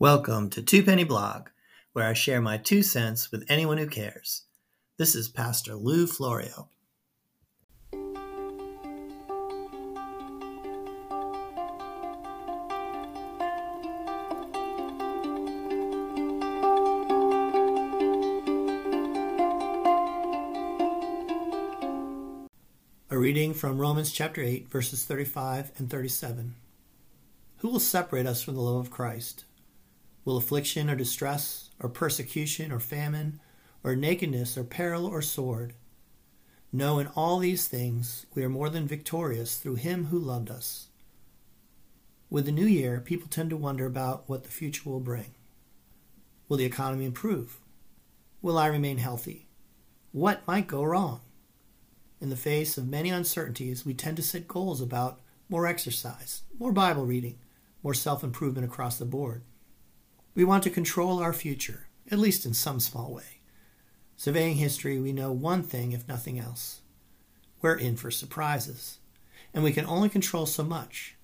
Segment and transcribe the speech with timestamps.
[0.00, 1.48] Welcome to Two Penny Blog,
[1.92, 4.42] where I share my two cents with anyone who cares.
[4.96, 6.68] This is Pastor Lou Florio.
[23.10, 26.54] A reading from Romans chapter 8, verses 35 and 37.
[27.56, 29.44] Who will separate us from the love of Christ?
[30.28, 33.40] Will affliction or distress, or persecution or famine,
[33.82, 35.72] or nakedness or peril or sword?
[36.70, 40.88] No, in all these things we are more than victorious through him who loved us.
[42.28, 45.32] With the new year, people tend to wonder about what the future will bring.
[46.46, 47.60] Will the economy improve?
[48.42, 49.48] Will I remain healthy?
[50.12, 51.22] What might go wrong?
[52.20, 56.70] In the face of many uncertainties, we tend to set goals about more exercise, more
[56.70, 57.38] Bible reading,
[57.82, 59.42] more self improvement across the board.
[60.38, 63.40] We want to control our future, at least in some small way.
[64.16, 66.82] Surveying history, we know one thing, if nothing else.
[67.60, 69.00] We're in for surprises,
[69.52, 71.16] and we can only control so much.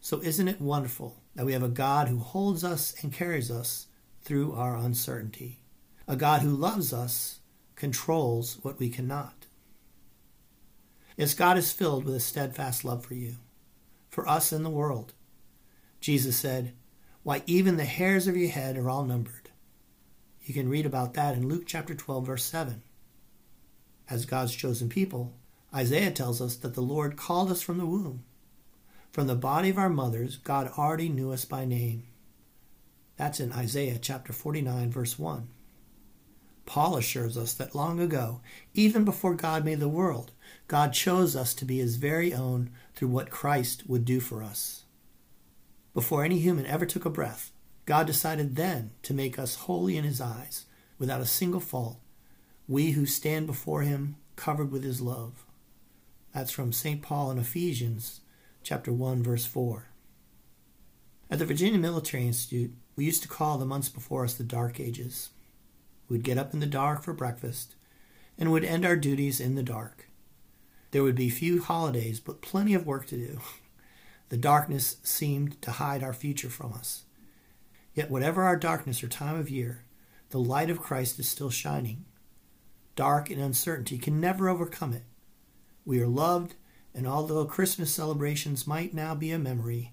[0.00, 3.86] So, isn't it wonderful that we have a God who holds us and carries us
[4.22, 5.60] through our uncertainty?
[6.08, 7.38] A God who loves us,
[7.76, 9.46] controls what we cannot.
[11.16, 13.36] Yes, God is filled with a steadfast love for you,
[14.08, 15.14] for us and the world.
[16.00, 16.72] Jesus said,
[17.22, 19.50] why, even the hairs of your head are all numbered.
[20.42, 22.82] You can read about that in Luke chapter 12, verse 7.
[24.08, 25.34] As God's chosen people,
[25.74, 28.24] Isaiah tells us that the Lord called us from the womb.
[29.12, 32.04] From the body of our mothers, God already knew us by name.
[33.16, 35.48] That's in Isaiah chapter 49, verse 1.
[36.64, 38.40] Paul assures us that long ago,
[38.74, 40.32] even before God made the world,
[40.68, 44.84] God chose us to be his very own through what Christ would do for us.
[45.92, 47.50] Before any human ever took a breath,
[47.84, 50.66] God decided then to make us holy in his eyes,
[50.98, 51.98] without a single fault,
[52.68, 55.44] we who stand before him covered with his love.
[56.32, 57.02] That's from St.
[57.02, 58.20] Paul in Ephesians
[58.62, 59.88] chapter 1 verse 4.
[61.30, 64.78] At the Virginia Military Institute, we used to call the months before us the dark
[64.78, 65.30] ages.
[66.08, 67.74] We'd get up in the dark for breakfast
[68.38, 70.08] and would end our duties in the dark.
[70.90, 73.40] There would be few holidays, but plenty of work to do.
[74.30, 77.02] The darkness seemed to hide our future from us.
[77.94, 79.84] Yet, whatever our darkness or time of year,
[80.30, 82.04] the light of Christ is still shining.
[82.94, 85.02] Dark and uncertainty can never overcome it.
[85.84, 86.54] We are loved,
[86.94, 89.92] and although Christmas celebrations might now be a memory,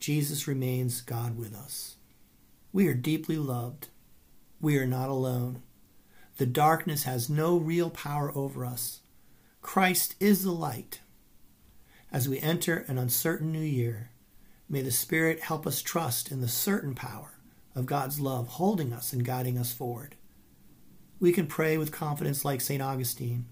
[0.00, 1.96] Jesus remains God with us.
[2.72, 3.88] We are deeply loved.
[4.60, 5.62] We are not alone.
[6.38, 9.00] The darkness has no real power over us.
[9.60, 11.00] Christ is the light.
[12.14, 14.10] As we enter an uncertain new year,
[14.68, 17.40] may the Spirit help us trust in the certain power
[17.74, 20.14] of God's love holding us and guiding us forward.
[21.18, 22.80] We can pray with confidence like St.
[22.80, 23.46] Augustine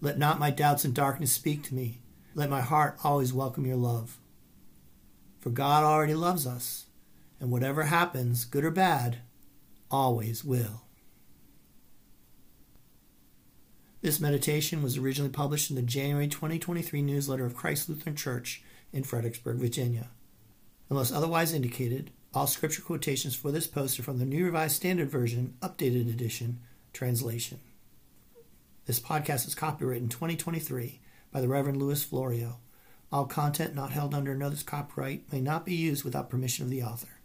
[0.00, 2.00] Let not my doubts and darkness speak to me.
[2.34, 4.18] Let my heart always welcome your love.
[5.38, 6.86] For God already loves us,
[7.38, 9.18] and whatever happens, good or bad,
[9.88, 10.82] always will.
[14.00, 19.02] This meditation was originally published in the January 2023 newsletter of Christ Lutheran Church in
[19.02, 20.10] Fredericksburg, Virginia.
[20.88, 25.10] Unless otherwise indicated, all scripture quotations for this post are from the New Revised Standard
[25.10, 26.60] Version, Updated Edition,
[26.92, 27.58] translation.
[28.86, 31.00] This podcast is copyrighted in 2023
[31.32, 32.60] by the Reverend Louis Florio.
[33.10, 36.84] All content not held under another's copyright may not be used without permission of the
[36.84, 37.17] author.